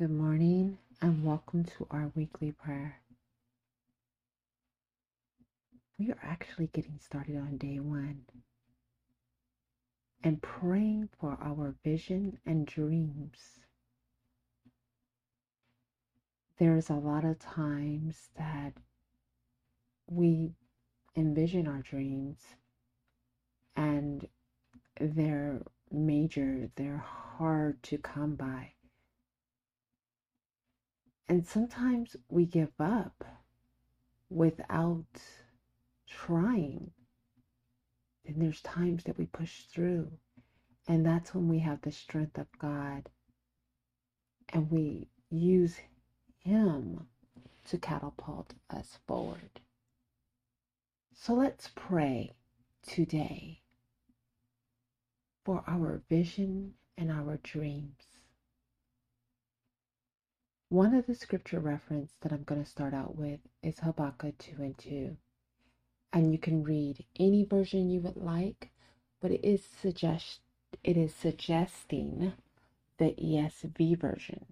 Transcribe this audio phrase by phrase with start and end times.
[0.00, 3.02] Good morning and welcome to our weekly prayer.
[5.98, 8.22] We are actually getting started on day one
[10.24, 13.58] and praying for our vision and dreams.
[16.58, 18.72] There's a lot of times that
[20.08, 20.54] we
[21.14, 22.38] envision our dreams
[23.76, 24.26] and
[24.98, 25.60] they're
[25.92, 27.04] major, they're
[27.36, 28.72] hard to come by.
[31.30, 33.24] And sometimes we give up
[34.30, 35.22] without
[36.08, 36.90] trying.
[38.24, 40.10] Then there's times that we push through.
[40.88, 43.10] And that's when we have the strength of God
[44.48, 45.78] and we use
[46.40, 47.06] Him
[47.68, 49.60] to catapult us forward.
[51.14, 52.32] So let's pray
[52.82, 53.60] today
[55.44, 58.19] for our vision and our dreams.
[60.70, 64.62] One of the scripture reference that I'm going to start out with is Habakkuk 2
[64.62, 65.16] and 2.
[66.12, 68.70] And you can read any version you would like,
[69.20, 70.38] but it is suggest
[70.84, 72.34] it is suggesting
[72.98, 74.46] the ESV version.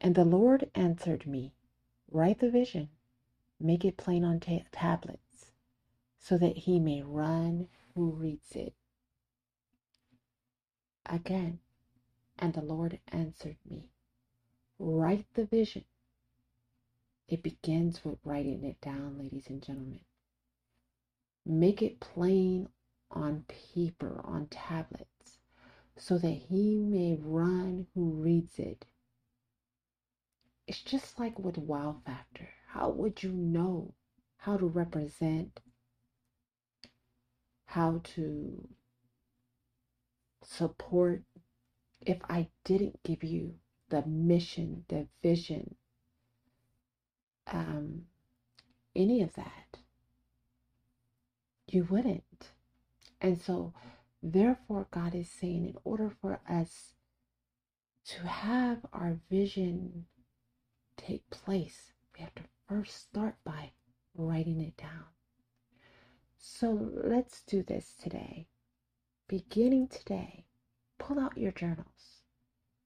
[0.00, 1.52] And the Lord answered me,
[2.10, 2.88] Write the vision,
[3.60, 5.50] make it plain on ta- tablets,
[6.18, 8.72] so that he may run who reads it.
[11.04, 11.58] Again,
[12.38, 13.90] and the Lord answered me,
[14.82, 15.84] Write the vision.
[17.28, 20.00] It begins with writing it down, ladies and gentlemen.
[21.44, 22.70] Make it plain
[23.10, 25.36] on paper, on tablets,
[25.98, 28.86] so that he may run who reads it.
[30.66, 32.48] It's just like with Wow Factor.
[32.68, 33.92] How would you know
[34.38, 35.60] how to represent,
[37.66, 38.66] how to
[40.42, 41.22] support
[42.00, 43.56] if I didn't give you
[43.90, 45.74] the mission, the vision,
[47.46, 48.02] um,
[48.96, 49.78] any of that.
[51.68, 52.50] You wouldn't.
[53.20, 53.74] And so,
[54.22, 56.94] therefore, God is saying, in order for us
[58.06, 60.06] to have our vision
[60.96, 63.72] take place, we have to first start by
[64.14, 65.04] writing it down.
[66.38, 68.48] So, let's do this today.
[69.28, 70.46] Beginning today,
[70.98, 72.22] pull out your journals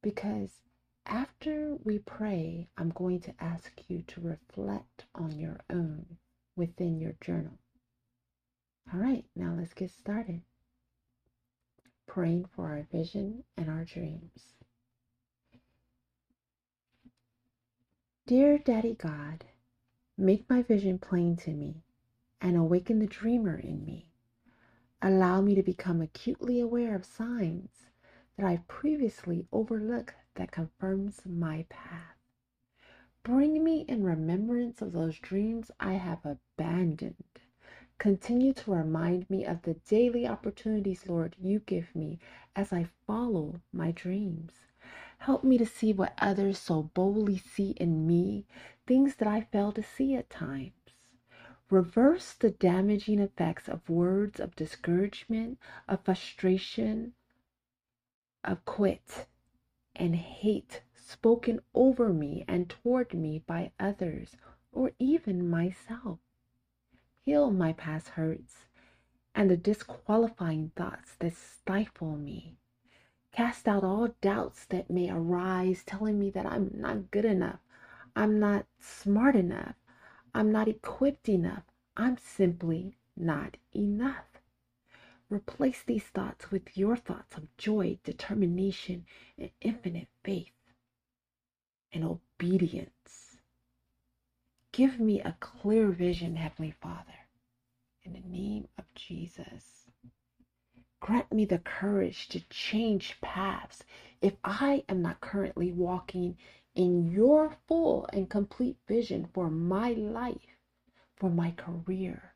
[0.03, 0.61] because
[1.07, 6.19] after we pray, I'm going to ask you to reflect on your own
[6.57, 7.59] within your journal.
[8.93, 10.43] All right, now let's get started.
[12.07, 14.55] Praying for our vision and our dreams.
[18.27, 19.45] Dear Daddy God,
[20.17, 21.83] make my vision plain to me
[22.41, 24.09] and awaken the dreamer in me.
[25.03, 27.87] Allow me to become acutely aware of signs
[28.37, 32.17] that I've previously overlooked that confirms my path.
[33.23, 37.25] Bring me in remembrance of those dreams I have abandoned.
[37.99, 42.19] Continue to remind me of the daily opportunities, Lord, you give me
[42.55, 44.53] as I follow my dreams.
[45.19, 48.45] Help me to see what others so boldly see in me,
[48.87, 50.73] things that I fail to see at times.
[51.71, 55.59] Reverse the damaging effects of words of discouragement,
[55.89, 57.15] of frustration,
[58.45, 59.27] of quit,
[59.97, 64.37] and hate spoken over me and toward me by others
[64.73, 66.19] or even myself.
[67.21, 68.67] Heal my past hurts
[69.35, 72.57] and the disqualifying thoughts that stifle me.
[73.33, 77.59] Cast out all doubts that may arise, telling me that I'm not good enough,
[78.15, 79.75] I'm not smart enough,
[80.35, 81.65] I'm not equipped enough,
[81.97, 84.34] I'm simply not enough.
[85.35, 89.05] Replace these thoughts with your thoughts of joy, determination,
[89.37, 90.53] and infinite faith
[91.93, 93.37] and obedience.
[94.71, 97.27] Give me a clear vision, Heavenly Father,
[98.05, 99.87] in the name of Jesus.
[101.01, 103.83] Grant me the courage to change paths
[104.23, 106.39] if I am not currently walking
[106.77, 110.61] in your full and complete vision for my life,
[111.17, 112.34] for my career,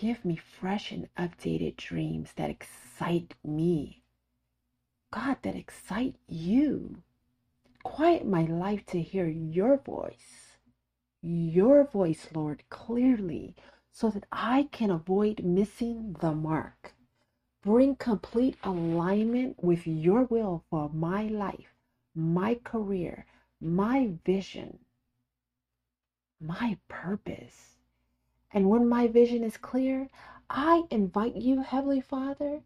[0.00, 4.02] Give me fresh and updated dreams that excite me.
[5.10, 7.02] God, that excite you.
[7.82, 10.56] Quiet my life to hear your voice,
[11.20, 13.54] your voice, Lord, clearly,
[13.92, 16.94] so that I can avoid missing the mark.
[17.62, 21.74] Bring complete alignment with your will for my life,
[22.14, 23.26] my career,
[23.60, 24.78] my vision,
[26.40, 27.79] my purpose.
[28.52, 30.08] And when my vision is clear,
[30.48, 32.62] I invite you, Heavenly Father,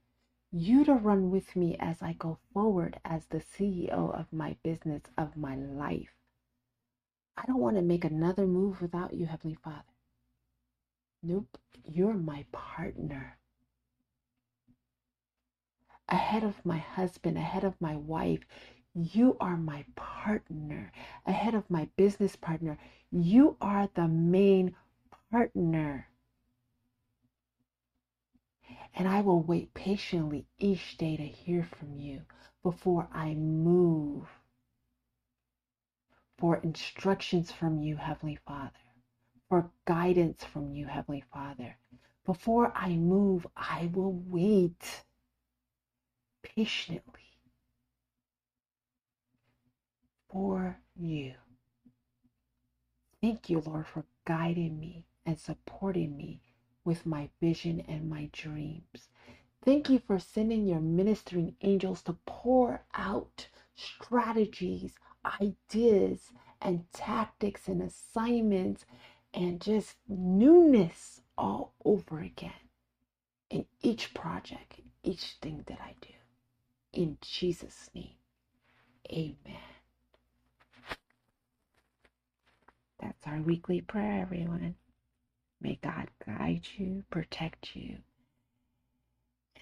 [0.51, 5.03] you to run with me as I go forward as the CEO of my business,
[5.19, 6.15] of my life.
[7.37, 9.83] I don't want to make another move without you, Heavenly Father.
[11.23, 13.39] Nope, you're my partner.
[16.09, 18.47] Ahead of my husband, ahead of my wife,
[18.95, 20.93] you are my partner.
[21.27, 22.79] Ahead of my business partner,
[23.11, 24.77] you are the main
[25.35, 26.07] partner.
[28.95, 32.21] And I will wait patiently each day to hear from you
[32.63, 34.29] before I move
[36.39, 38.71] for instructions from you, Heavenly Father,
[39.49, 41.77] for guidance from you, Heavenly Father.
[42.25, 45.03] Before I move, I will wait
[46.45, 47.33] patiently
[50.31, 51.35] for you.
[53.21, 56.41] Thank you, Lord, for guiding me and supporting me
[56.85, 59.09] with my vision and my dreams.
[59.65, 64.95] Thank you for sending your ministering angels to pour out strategies,
[65.43, 66.33] ideas,
[66.63, 68.87] and tactics and assignments
[69.35, 72.53] and just newness all over again
[73.51, 76.09] in each project, each thing that I do.
[76.93, 78.17] In Jesus' name,
[79.13, 79.63] amen.
[83.01, 84.77] That's our weekly prayer, everyone.
[85.65, 87.97] May God guide you, protect you,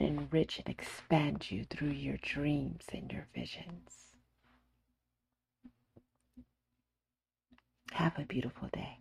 [0.00, 4.16] and enrich and expand you through your dreams and your visions.
[7.93, 8.99] Have a beautiful day.